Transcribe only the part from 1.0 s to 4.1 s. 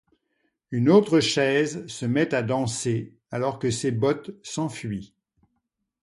chaise se met à danser, alors que ses